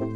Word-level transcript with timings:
Herkese 0.00 0.12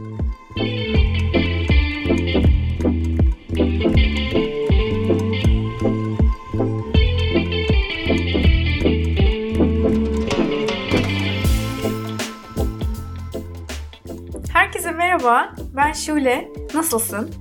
merhaba, 14.92 15.54
ben 15.76 15.92
Şule. 15.92 16.48
Nasılsın? 16.74 17.34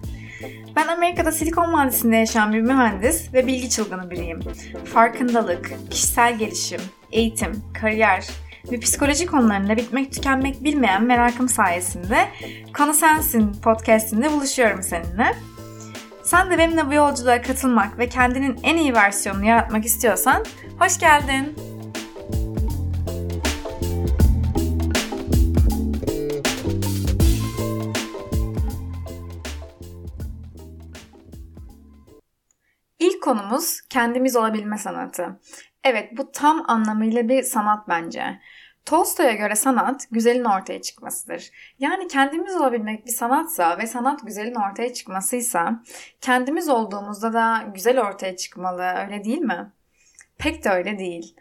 Ben 0.75 0.87
Amerika'da 0.87 1.31
Silikon 1.31 1.73
Vadisi'nde 1.73 2.15
yaşayan 2.15 2.53
bir 2.53 2.61
mühendis 2.61 3.33
ve 3.33 3.47
bilgi 3.47 3.69
çılgını 3.69 4.11
biriyim. 4.11 4.39
Farkındalık, 4.93 5.71
kişisel 5.89 6.37
gelişim, 6.37 6.81
eğitim, 7.11 7.63
kariyer 7.81 8.29
ve 8.71 8.79
psikoloji 8.79 9.25
konularında 9.25 9.77
bitmek 9.77 10.13
tükenmek 10.13 10.63
bilmeyen 10.63 11.03
merakım 11.03 11.49
sayesinde 11.49 12.29
Konu 12.77 12.93
Sensin 12.93 13.53
podcastinde 13.61 14.31
buluşuyorum 14.31 14.83
seninle. 14.83 15.35
Sen 16.23 16.51
de 16.51 16.57
benimle 16.57 16.87
bu 16.87 16.93
yolculuğa 16.93 17.41
katılmak 17.41 17.99
ve 17.99 18.09
kendinin 18.09 18.59
en 18.63 18.77
iyi 18.77 18.93
versiyonunu 18.93 19.45
yaratmak 19.45 19.85
istiyorsan 19.85 20.45
hoş 20.79 20.99
geldin. 20.99 21.55
Konumuz 33.23 33.81
kendimiz 33.89 34.35
olabilme 34.35 34.77
sanatı. 34.77 35.39
Evet 35.83 36.17
bu 36.17 36.31
tam 36.31 36.63
anlamıyla 36.67 37.29
bir 37.29 37.43
sanat 37.43 37.87
bence. 37.87 38.39
Tolstoy'a 38.85 39.33
göre 39.33 39.55
sanat 39.55 40.07
güzelin 40.11 40.43
ortaya 40.45 40.81
çıkmasıdır. 40.81 41.51
Yani 41.79 42.07
kendimiz 42.07 42.55
olabilmek 42.55 43.05
bir 43.05 43.11
sanatsa 43.11 43.77
ve 43.77 43.87
sanat 43.87 44.25
güzelin 44.25 44.55
ortaya 44.55 44.93
çıkmasıysa 44.93 45.83
kendimiz 46.21 46.69
olduğumuzda 46.69 47.33
da 47.33 47.63
güzel 47.73 48.01
ortaya 48.01 48.35
çıkmalı 48.35 48.83
öyle 48.83 49.23
değil 49.23 49.41
mi? 49.41 49.71
Pek 50.37 50.63
de 50.63 50.69
öyle 50.69 50.99
değil. 50.99 51.35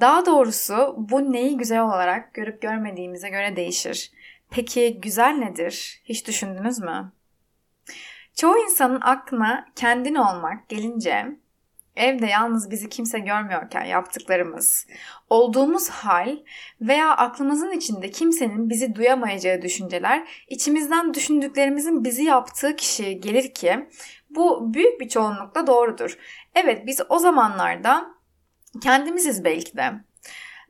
Daha 0.00 0.26
doğrusu 0.26 0.94
bu 0.98 1.32
neyi 1.32 1.56
güzel 1.56 1.80
olarak 1.80 2.34
görüp 2.34 2.62
görmediğimize 2.62 3.28
göre 3.28 3.56
değişir. 3.56 4.12
Peki 4.50 5.00
güzel 5.00 5.32
nedir? 5.32 6.02
Hiç 6.04 6.26
düşündünüz 6.26 6.78
mü? 6.78 7.12
Çoğu 8.34 8.58
insanın 8.58 9.00
aklına 9.00 9.66
kendin 9.76 10.14
olmak 10.14 10.68
gelince 10.68 11.36
evde 11.96 12.26
yalnız 12.26 12.70
bizi 12.70 12.88
kimse 12.88 13.18
görmüyorken 13.18 13.84
yaptıklarımız, 13.84 14.86
olduğumuz 15.30 15.88
hal 15.88 16.36
veya 16.80 17.16
aklımızın 17.16 17.70
içinde 17.70 18.10
kimsenin 18.10 18.70
bizi 18.70 18.94
duyamayacağı 18.94 19.62
düşünceler 19.62 20.44
içimizden 20.48 21.14
düşündüklerimizin 21.14 22.04
bizi 22.04 22.22
yaptığı 22.22 22.76
kişi 22.76 23.20
gelir 23.20 23.54
ki 23.54 23.88
bu 24.30 24.74
büyük 24.74 25.00
bir 25.00 25.08
çoğunlukla 25.08 25.66
doğrudur. 25.66 26.18
Evet 26.54 26.86
biz 26.86 27.00
o 27.08 27.18
zamanlarda 27.18 28.06
kendimiziz 28.82 29.44
belki 29.44 29.76
de. 29.76 29.92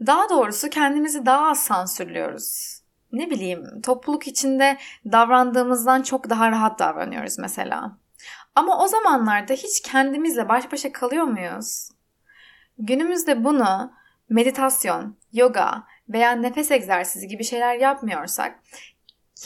Daha 0.06 0.28
doğrusu 0.28 0.70
kendimizi 0.70 1.27
daha 1.27 1.48
az 1.48 1.65
sansürlüyoruz 1.65 2.83
ne 3.12 3.31
bileyim 3.31 3.81
topluluk 3.83 4.28
içinde 4.28 4.78
davrandığımızdan 5.12 6.03
çok 6.03 6.31
daha 6.31 6.50
rahat 6.50 6.78
davranıyoruz 6.78 7.39
mesela. 7.39 7.97
Ama 8.55 8.84
o 8.84 8.89
zamanlarda 8.89 9.53
hiç 9.53 9.81
kendimizle 9.83 10.48
baş 10.48 10.72
başa 10.72 10.92
kalıyor 10.92 11.25
muyuz? 11.25 11.89
Günümüzde 12.78 13.44
bunu 13.44 13.92
meditasyon, 14.28 15.17
yoga 15.33 15.84
veya 16.09 16.33
nefes 16.33 16.70
egzersizi 16.70 17.28
gibi 17.28 17.44
şeyler 17.44 17.75
yapmıyorsak 17.75 18.59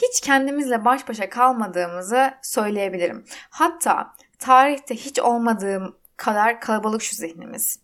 hiç 0.03 0.21
kendimizle 0.21 0.85
baş 0.85 1.09
başa 1.09 1.29
kalmadığımızı 1.29 2.35
söyleyebilirim. 2.43 3.25
Hatta 3.51 4.15
tarihte 4.39 4.95
hiç 4.95 5.19
olmadığım 5.19 5.97
kadar 6.17 6.61
kalabalık 6.61 7.03
şu 7.03 7.17
zihnimiz. 7.17 7.81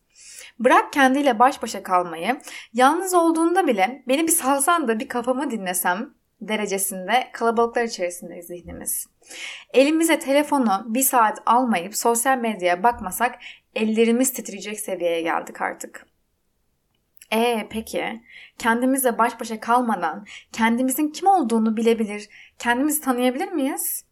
Bırak 0.59 0.93
kendiyle 0.93 1.39
baş 1.39 1.63
başa 1.63 1.83
kalmayı, 1.83 2.41
yalnız 2.73 3.15
olduğunda 3.15 3.67
bile 3.67 4.03
beni 4.09 4.27
bir 4.27 4.33
salsan 4.33 4.89
da 4.89 4.99
bir 4.99 5.09
kafamı 5.09 5.51
dinlesem 5.51 6.15
derecesinde 6.49 7.31
kalabalıklar 7.33 7.85
içerisinde 7.85 8.43
zihnimiz. 8.43 9.07
Elimize 9.75 10.19
telefonu 10.19 10.85
bir 10.87 11.03
saat 11.03 11.43
almayıp 11.47 11.97
sosyal 11.97 12.39
medyaya 12.39 12.83
bakmasak 12.83 13.39
ellerimiz 13.75 14.33
titreyecek 14.33 14.81
seviyeye 14.81 15.23
geldik 15.23 15.61
artık. 15.61 16.07
Ee 17.33 17.67
peki 17.71 18.23
kendimizle 18.59 19.19
baş 19.19 19.41
başa 19.41 19.61
kalmadan 19.61 20.27
kendimizin 20.53 21.09
kim 21.09 21.29
olduğunu 21.29 21.77
bilebilir, 21.77 22.29
kendimizi 22.59 23.01
tanıyabilir 23.01 23.53
miyiz? 23.53 24.05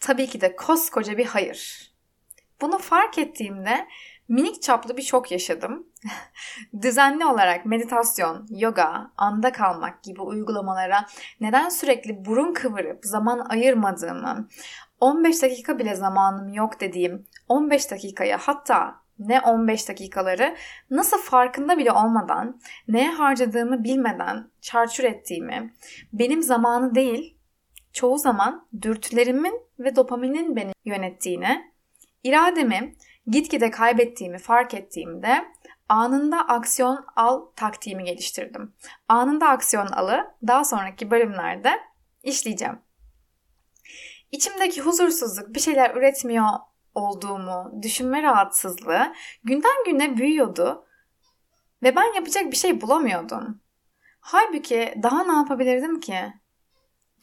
Tabii 0.00 0.26
ki 0.26 0.40
de 0.40 0.56
koskoca 0.56 1.18
bir 1.18 1.26
hayır. 1.26 1.90
Bunu 2.60 2.78
fark 2.78 3.18
ettiğimde 3.18 3.88
minik 4.28 4.62
çaplı 4.62 4.96
bir 4.96 5.02
şok 5.02 5.32
yaşadım. 5.32 5.86
Düzenli 6.82 7.26
olarak 7.26 7.66
meditasyon, 7.66 8.46
yoga, 8.50 9.10
anda 9.16 9.52
kalmak 9.52 10.02
gibi 10.02 10.22
uygulamalara 10.22 11.06
neden 11.40 11.68
sürekli 11.68 12.24
burun 12.24 12.54
kıvırıp 12.54 13.04
zaman 13.04 13.46
ayırmadığımı, 13.48 14.48
15 15.00 15.42
dakika 15.42 15.78
bile 15.78 15.94
zamanım 15.94 16.54
yok 16.54 16.80
dediğim 16.80 17.26
15 17.48 17.90
dakikaya 17.90 18.38
hatta 18.38 18.94
ne 19.18 19.40
15 19.40 19.88
dakikaları 19.88 20.56
nasıl 20.90 21.18
farkında 21.18 21.78
bile 21.78 21.92
olmadan, 21.92 22.60
neye 22.88 23.10
harcadığımı 23.10 23.84
bilmeden 23.84 24.50
çarçur 24.60 25.04
ettiğimi, 25.04 25.74
benim 26.12 26.42
zamanı 26.42 26.94
değil, 26.94 27.38
çoğu 27.92 28.18
zaman 28.18 28.68
dürtülerimin 28.82 29.60
ve 29.78 29.96
dopaminin 29.96 30.56
beni 30.56 30.72
yönettiğini, 30.84 31.72
irademi 32.24 32.94
gitgide 33.26 33.70
kaybettiğimi 33.70 34.38
fark 34.38 34.74
ettiğimde 34.74 35.44
anında 35.88 36.48
aksiyon 36.48 37.06
al 37.16 37.46
taktiğimi 37.56 38.04
geliştirdim. 38.04 38.74
Anında 39.08 39.48
aksiyon 39.48 39.86
alı 39.86 40.34
daha 40.46 40.64
sonraki 40.64 41.10
bölümlerde 41.10 41.80
işleyeceğim. 42.22 42.78
İçimdeki 44.32 44.80
huzursuzluk 44.80 45.54
bir 45.54 45.60
şeyler 45.60 45.94
üretmiyor 45.94 46.46
olduğumu, 46.94 47.72
düşünme 47.82 48.22
rahatsızlığı 48.22 49.12
günden 49.44 49.84
güne 49.86 50.16
büyüyordu 50.16 50.86
ve 51.82 51.96
ben 51.96 52.14
yapacak 52.14 52.50
bir 52.50 52.56
şey 52.56 52.80
bulamıyordum. 52.80 53.60
Halbuki 54.20 54.94
daha 55.02 55.24
ne 55.24 55.32
yapabilirdim 55.32 56.00
ki? 56.00 56.32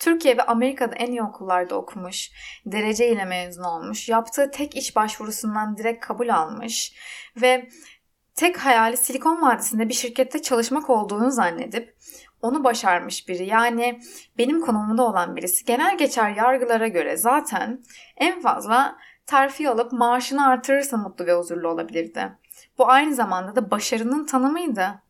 Türkiye 0.03 0.37
ve 0.37 0.43
Amerika'da 0.43 0.95
en 0.95 1.11
iyi 1.11 1.23
okullarda 1.23 1.75
okumuş, 1.75 2.31
dereceyle 2.65 3.25
mezun 3.25 3.63
olmuş, 3.63 4.09
yaptığı 4.09 4.51
tek 4.51 4.75
iş 4.75 4.95
başvurusundan 4.95 5.77
direkt 5.77 6.05
kabul 6.05 6.29
almış 6.29 6.93
ve 7.41 7.69
tek 8.35 8.57
hayali 8.57 8.97
Silikon 8.97 9.41
Vadisi'nde 9.41 9.89
bir 9.89 9.93
şirkette 9.93 10.41
çalışmak 10.41 10.89
olduğunu 10.89 11.31
zannedip 11.31 11.95
onu 12.41 12.63
başarmış 12.63 13.27
biri. 13.27 13.45
Yani 13.45 13.99
benim 14.37 14.61
konumumda 14.61 15.03
olan 15.03 15.35
birisi. 15.35 15.65
Genel 15.65 15.97
geçer 15.97 16.29
yargılara 16.29 16.87
göre 16.87 17.17
zaten 17.17 17.83
en 18.17 18.41
fazla 18.41 18.97
terfi 19.25 19.69
alıp 19.69 19.91
maaşını 19.91 20.47
artırırsa 20.47 20.97
mutlu 20.97 21.25
ve 21.25 21.33
huzurlu 21.33 21.67
olabilirdi. 21.67 22.37
Bu 22.77 22.89
aynı 22.89 23.15
zamanda 23.15 23.55
da 23.55 23.71
başarının 23.71 24.25
tanımıydı. 24.25 25.01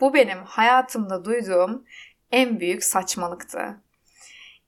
Bu 0.00 0.14
benim 0.14 0.38
hayatımda 0.44 1.24
duyduğum 1.24 1.84
en 2.32 2.60
büyük 2.60 2.84
saçmalıktı. 2.84 3.85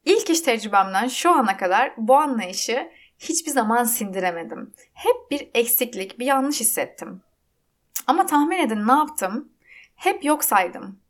İlk 0.04 0.30
iş 0.30 0.40
tecrübemden 0.40 1.08
şu 1.08 1.30
ana 1.30 1.56
kadar 1.56 1.92
bu 1.96 2.16
anlayışı 2.16 2.90
hiçbir 3.18 3.50
zaman 3.50 3.84
sindiremedim. 3.84 4.74
Hep 4.92 5.30
bir 5.30 5.50
eksiklik, 5.54 6.18
bir 6.18 6.26
yanlış 6.26 6.60
hissettim. 6.60 7.22
Ama 8.06 8.26
tahmin 8.26 8.58
edin 8.58 8.88
ne 8.88 8.92
yaptım? 8.92 9.52
Hep 9.96 10.24
yok 10.24 10.44
saydım. 10.44 11.00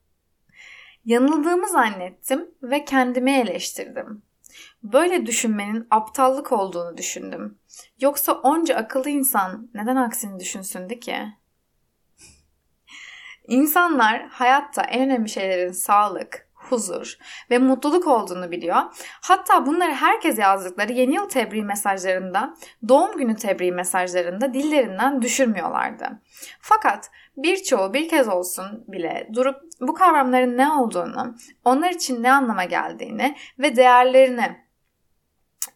Yanıldığımı 1.04 1.69
zannettim 1.69 2.50
ve 2.62 2.84
kendimi 2.84 3.32
eleştirdim. 3.32 4.22
Böyle 4.82 5.26
düşünmenin 5.26 5.87
aptallık 5.90 6.52
olduğunu 6.52 6.96
düşündüm. 6.96 7.58
Yoksa 8.00 8.32
onca 8.32 8.76
akıllı 8.76 9.11
insan 9.11 9.70
neden 9.75 9.96
aksini 9.96 10.40
düşünsündü 10.40 11.00
ki? 11.00 11.17
İnsanlar 13.49 14.29
hayatta 14.29 14.82
en 14.82 15.00
önemli 15.00 15.29
şeylerin 15.29 15.73
sağlık, 15.73 16.48
huzur 16.70 17.19
ve 17.50 17.59
mutluluk 17.59 18.06
olduğunu 18.06 18.50
biliyor. 18.50 18.76
Hatta 19.23 19.67
bunları 19.67 19.93
herkes 19.93 20.38
yazdıkları 20.38 20.93
yeni 20.93 21.15
yıl 21.15 21.29
tebriği 21.29 21.65
mesajlarında, 21.65 22.55
doğum 22.88 23.17
günü 23.17 23.37
tebriği 23.37 23.73
mesajlarında 23.73 24.55
dillerinden 24.55 25.23
düşürmüyorlardı. 25.23 26.20
Fakat 26.61 27.11
birçoğu 27.37 27.94
bir 27.94 28.09
kez 28.09 28.29
olsun 28.29 28.85
bile 28.88 29.29
durup 29.35 29.56
bu 29.81 29.94
kavramların 29.94 30.56
ne 30.56 30.70
olduğunu, 30.70 31.37
onlar 31.65 31.91
için 31.91 32.23
ne 32.23 32.32
anlama 32.32 32.65
geldiğini 32.65 33.37
ve 33.59 33.76
değerlerini 33.76 34.69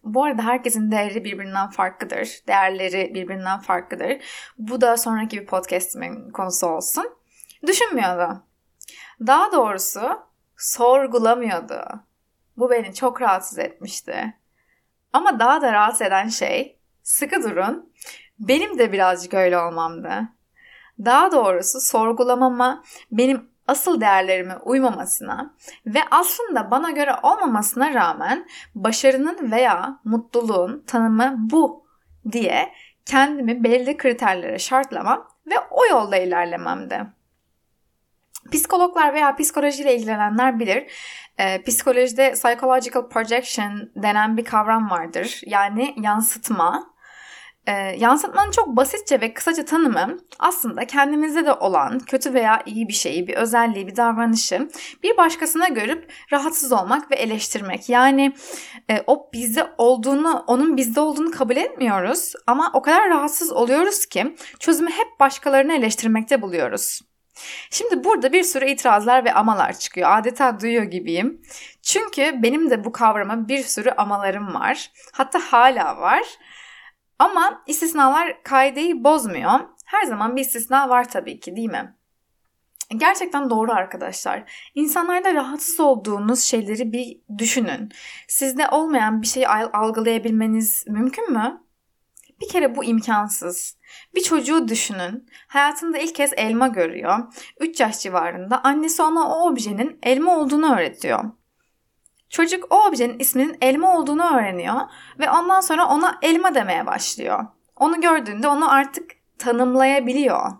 bu 0.05 0.25
arada 0.25 0.43
herkesin 0.43 0.91
değeri 0.91 1.25
birbirinden 1.25 1.71
farklıdır. 1.71 2.41
Değerleri 2.49 3.15
birbirinden 3.15 3.61
farklıdır. 3.61 4.23
Bu 4.59 4.81
da 4.81 4.97
sonraki 4.97 5.41
bir 5.41 5.47
podcastimin 5.47 6.31
konusu 6.31 6.67
olsun. 6.67 7.05
Düşünmüyordu. 7.67 8.43
Daha 9.27 9.53
doğrusu 9.53 10.01
sorgulamıyordu. 10.63 11.85
Bu 12.57 12.71
beni 12.71 12.95
çok 12.95 13.23
rahatsız 13.23 13.59
etmişti. 13.59 14.35
Ama 15.13 15.39
daha 15.39 15.63
da 15.63 15.73
rahatsız 15.73 16.03
eden 16.03 16.29
şey, 16.29 16.79
sıkı 17.03 17.43
durun, 17.43 17.93
benim 18.39 18.79
de 18.79 18.93
birazcık 18.93 19.35
öyle 19.35 19.59
olmamdı. 19.59 20.29
Daha 21.05 21.33
doğrusu 21.33 21.81
sorgulamama, 21.81 22.83
benim 23.13 23.51
asıl 23.67 24.01
değerlerime 24.01 24.57
uymamasına 24.57 25.55
ve 25.87 25.99
aslında 26.11 26.71
bana 26.71 26.91
göre 26.91 27.17
olmamasına 27.23 27.95
rağmen 27.95 28.49
başarının 28.75 29.51
veya 29.51 30.01
mutluluğun 30.05 30.85
tanımı 30.87 31.37
bu 31.39 31.87
diye 32.33 32.73
kendimi 33.07 33.65
belli 33.65 33.97
kriterlere 33.97 34.59
şartlamam 34.59 35.29
ve 35.47 35.55
o 35.71 35.87
yolda 35.87 36.17
ilerlememdi. 36.17 37.07
Psikologlar 38.51 39.15
veya 39.15 39.37
psikolojiyle 39.37 39.97
ilgilenenler 39.97 40.59
bilir. 40.59 40.87
E, 41.39 41.63
psikolojide 41.63 42.33
psychological 42.33 43.09
projection 43.09 43.91
denen 43.97 44.37
bir 44.37 44.45
kavram 44.45 44.91
vardır. 44.91 45.41
Yani 45.47 45.95
yansıtma. 46.03 46.93
E, 47.67 47.73
yansıtmanın 47.73 48.51
çok 48.51 48.69
basitçe 48.69 49.21
ve 49.21 49.35
kısaca 49.35 49.65
tanımı 49.65 50.19
aslında 50.39 50.87
kendimizde 50.87 51.47
de 51.47 51.53
olan 51.53 51.99
kötü 51.99 52.35
veya 52.35 52.63
iyi 52.67 52.89
bir 52.89 52.93
şeyi, 52.93 53.27
bir 53.29 53.35
özelliği, 53.35 53.87
bir 53.87 53.97
davranışı 53.97 54.69
bir 55.03 55.17
başkasına 55.17 55.69
görüp 55.69 56.13
rahatsız 56.33 56.73
olmak 56.73 57.11
ve 57.11 57.15
eleştirmek. 57.15 57.89
Yani 57.89 58.35
e, 58.91 59.05
o 59.07 59.31
bizde 59.33 59.67
olduğunu, 59.79 60.45
onun 60.47 60.77
bizde 60.77 61.01
olduğunu 61.01 61.31
kabul 61.31 61.57
etmiyoruz 61.57 62.33
ama 62.47 62.71
o 62.75 62.83
kadar 62.83 63.11
rahatsız 63.11 63.53
oluyoruz 63.53 64.07
ki 64.07 64.37
çözümü 64.59 64.91
hep 64.91 65.21
başkalarını 65.21 65.73
eleştirmekte 65.73 66.43
buluyoruz. 66.43 67.01
Şimdi 67.71 68.05
burada 68.05 68.33
bir 68.33 68.43
sürü 68.43 68.67
itirazlar 68.67 69.25
ve 69.25 69.33
amalar 69.33 69.73
çıkıyor. 69.79 70.19
Adeta 70.19 70.61
duyuyor 70.61 70.85
gibiyim. 70.85 71.43
Çünkü 71.83 72.43
benim 72.43 72.71
de 72.71 72.85
bu 72.85 72.93
kavrama 72.93 73.49
bir 73.49 73.63
sürü 73.63 73.91
amalarım 73.91 74.55
var. 74.55 74.91
Hatta 75.13 75.39
hala 75.39 75.97
var. 75.97 76.23
Ama 77.19 77.63
istisnalar 77.67 78.43
kaideyi 78.43 79.05
bozmuyor. 79.05 79.61
Her 79.85 80.05
zaman 80.05 80.37
bir 80.37 80.41
istisna 80.41 80.89
var 80.89 81.09
tabii 81.09 81.41
ki 81.41 81.57
değil 81.57 81.71
mi? 81.71 81.97
Gerçekten 82.97 83.51
doğru 83.51 83.73
arkadaşlar. 83.73 84.71
İnsanlarda 84.75 85.35
rahatsız 85.35 85.81
olduğunuz 85.81 86.41
şeyleri 86.41 86.93
bir 86.93 87.21
düşünün. 87.39 87.93
Sizde 88.29 88.69
olmayan 88.69 89.23
bir 89.23 89.27
şeyi 89.27 89.49
algılayabilmeniz 89.49 90.85
mümkün 90.87 91.33
mü? 91.33 91.63
Bir 92.43 92.49
kere 92.49 92.77
bu 92.77 92.85
imkansız. 92.85 93.77
Bir 94.15 94.21
çocuğu 94.21 94.69
düşünün. 94.69 95.27
Hayatında 95.49 95.99
ilk 95.99 96.15
kez 96.15 96.33
elma 96.37 96.69
görüyor. 96.69 97.19
3 97.61 97.81
yaş 97.81 97.99
civarında 97.99 98.65
annesi 98.65 99.03
ona 99.03 99.29
o 99.29 99.51
objenin 99.51 99.99
elma 100.03 100.39
olduğunu 100.39 100.75
öğretiyor. 100.75 101.25
Çocuk 102.31 102.67
o 102.71 102.89
objenin 102.89 103.19
isminin 103.19 103.57
elma 103.61 103.99
olduğunu 103.99 104.37
öğreniyor 104.37 104.81
ve 105.19 105.31
ondan 105.31 105.61
sonra 105.61 105.89
ona 105.89 106.19
elma 106.23 106.55
demeye 106.55 106.87
başlıyor. 106.87 107.47
Onu 107.77 108.01
gördüğünde 108.01 108.49
onu 108.49 108.73
artık 108.73 109.11
tanımlayabiliyor. 109.39 110.53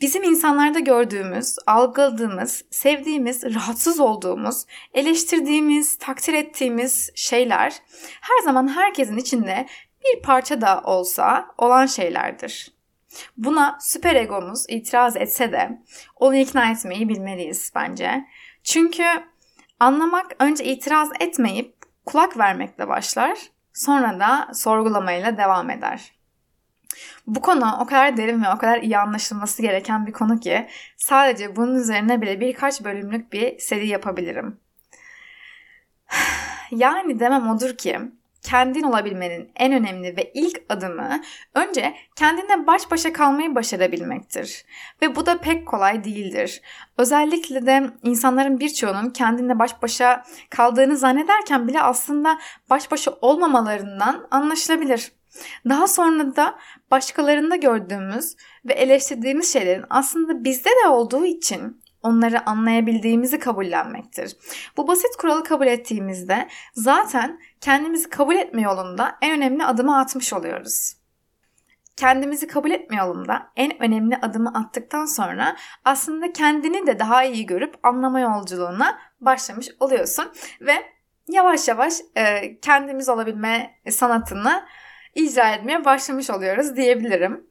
Bizim 0.00 0.22
insanlarda 0.22 0.78
gördüğümüz, 0.78 1.56
algıladığımız, 1.66 2.64
sevdiğimiz, 2.70 3.44
rahatsız 3.44 4.00
olduğumuz, 4.00 4.64
eleştirdiğimiz, 4.94 5.98
takdir 5.98 6.34
ettiğimiz 6.34 7.10
şeyler 7.14 7.74
her 8.20 8.44
zaman 8.44 8.68
herkesin 8.68 9.16
içinde 9.16 9.66
bir 10.04 10.22
parça 10.22 10.60
da 10.60 10.80
olsa 10.84 11.46
olan 11.58 11.86
şeylerdir. 11.86 12.72
Buna 13.36 13.78
süper 13.80 14.16
egomuz 14.16 14.64
itiraz 14.68 15.16
etse 15.16 15.52
de 15.52 15.82
onu 16.16 16.36
ikna 16.36 16.70
etmeyi 16.70 17.08
bilmeliyiz 17.08 17.72
bence. 17.74 18.24
Çünkü 18.62 19.04
anlamak 19.80 20.26
önce 20.38 20.64
itiraz 20.64 21.08
etmeyip 21.20 21.74
kulak 22.06 22.38
vermekle 22.38 22.88
başlar, 22.88 23.38
sonra 23.72 24.20
da 24.20 24.54
sorgulamayla 24.54 25.36
devam 25.36 25.70
eder. 25.70 26.12
Bu 27.26 27.40
konu 27.40 27.76
o 27.80 27.86
kadar 27.86 28.16
derin 28.16 28.42
ve 28.42 28.48
o 28.54 28.58
kadar 28.58 28.82
iyi 28.82 28.98
anlaşılması 28.98 29.62
gereken 29.62 30.06
bir 30.06 30.12
konu 30.12 30.40
ki 30.40 30.68
sadece 30.96 31.56
bunun 31.56 31.74
üzerine 31.74 32.20
bile 32.20 32.40
birkaç 32.40 32.84
bölümlük 32.84 33.32
bir 33.32 33.58
seri 33.58 33.88
yapabilirim. 33.88 34.60
Yani 36.70 37.20
demem 37.20 37.48
odur 37.48 37.76
ki 37.76 38.00
kendin 38.48 38.82
olabilmenin 38.82 39.50
en 39.56 39.72
önemli 39.72 40.16
ve 40.16 40.30
ilk 40.34 40.60
adımı 40.68 41.20
önce 41.54 41.94
kendinle 42.16 42.66
baş 42.66 42.90
başa 42.90 43.12
kalmayı 43.12 43.54
başarabilmektir. 43.54 44.64
Ve 45.02 45.16
bu 45.16 45.26
da 45.26 45.38
pek 45.38 45.66
kolay 45.66 46.04
değildir. 46.04 46.62
Özellikle 46.98 47.66
de 47.66 47.90
insanların 48.02 48.60
birçoğunun 48.60 49.10
kendinle 49.10 49.58
baş 49.58 49.82
başa 49.82 50.24
kaldığını 50.50 50.96
zannederken 50.96 51.68
bile 51.68 51.82
aslında 51.82 52.38
baş 52.70 52.90
başa 52.90 53.10
olmamalarından 53.20 54.26
anlaşılabilir. 54.30 55.12
Daha 55.68 55.88
sonra 55.88 56.36
da 56.36 56.58
başkalarında 56.90 57.56
gördüğümüz 57.56 58.36
ve 58.64 58.72
eleştirdiğimiz 58.72 59.52
şeylerin 59.52 59.84
aslında 59.90 60.44
bizde 60.44 60.70
de 60.84 60.88
olduğu 60.88 61.24
için 61.24 61.80
onları 62.02 62.46
anlayabildiğimizi 62.46 63.38
kabullenmektir. 63.38 64.36
Bu 64.76 64.88
basit 64.88 65.16
kuralı 65.18 65.44
kabul 65.44 65.66
ettiğimizde 65.66 66.48
zaten 66.74 67.40
kendimizi 67.60 68.10
kabul 68.10 68.34
etme 68.34 68.62
yolunda 68.62 69.16
en 69.22 69.36
önemli 69.36 69.64
adımı 69.64 69.98
atmış 69.98 70.32
oluyoruz. 70.32 70.98
Kendimizi 71.96 72.46
kabul 72.46 72.70
etme 72.70 72.96
yolunda 72.96 73.52
en 73.56 73.82
önemli 73.82 74.16
adımı 74.16 74.48
attıktan 74.54 75.06
sonra 75.06 75.56
aslında 75.84 76.32
kendini 76.32 76.86
de 76.86 76.98
daha 76.98 77.24
iyi 77.24 77.46
görüp 77.46 77.86
anlama 77.86 78.20
yolculuğuna 78.20 78.98
başlamış 79.20 79.68
oluyorsun 79.80 80.32
ve 80.60 80.74
yavaş 81.28 81.68
yavaş 81.68 81.94
e, 82.16 82.58
kendimiz 82.60 83.08
olabilme 83.08 83.74
sanatını 83.90 84.64
icra 85.14 85.50
etmeye 85.50 85.84
başlamış 85.84 86.30
oluyoruz 86.30 86.76
diyebilirim. 86.76 87.46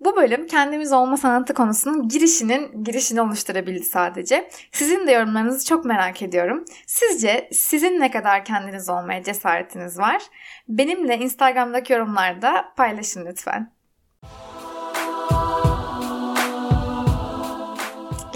Bu 0.00 0.16
bölüm 0.16 0.46
kendimiz 0.46 0.92
olma 0.92 1.16
sanatı 1.16 1.54
konusunun 1.54 2.08
girişinin 2.08 2.84
girişini 2.84 3.20
oluşturabildi 3.20 3.84
sadece. 3.84 4.50
Sizin 4.72 5.06
de 5.06 5.12
yorumlarınızı 5.12 5.66
çok 5.66 5.84
merak 5.84 6.22
ediyorum. 6.22 6.64
Sizce 6.86 7.48
sizin 7.52 8.00
ne 8.00 8.10
kadar 8.10 8.44
kendiniz 8.44 8.88
olmaya 8.88 9.22
cesaretiniz 9.22 9.98
var? 9.98 10.22
Benimle 10.68 11.18
Instagram'daki 11.18 11.92
yorumlarda 11.92 12.72
paylaşın 12.76 13.26
lütfen. 13.26 13.75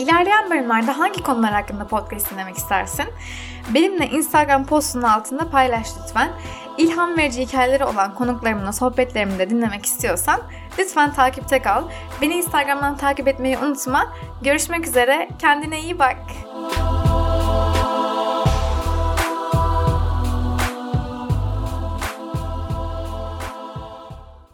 İlerleyen 0.01 0.51
bölümlerde 0.51 0.91
hangi 0.91 1.23
konular 1.23 1.53
hakkında 1.53 1.87
podcast 1.87 2.31
dinlemek 2.31 2.57
istersin? 2.57 3.05
Benimle 3.75 4.07
Instagram 4.07 4.67
postunun 4.67 5.03
altında 5.03 5.51
paylaş 5.51 5.89
lütfen. 6.03 6.31
İlham 6.79 7.19
verici 7.19 7.47
hikayeleri 7.47 7.85
olan 7.85 8.15
konuklarımla 8.15 8.73
sohbetlerimi 8.73 9.39
de 9.39 9.51
dinlemek 9.51 9.87
istiyorsan 9.87 10.41
lütfen 10.79 11.13
takipte 11.13 11.63
kal. 11.63 11.85
Beni 12.21 12.35
Instagram'dan 12.35 12.97
takip 12.97 13.29
etmeyi 13.29 13.59
unutma. 13.59 14.13
Görüşmek 14.43 14.87
üzere. 14.87 15.29
Kendine 15.39 15.81
iyi 15.81 15.99
bak. 15.99 16.17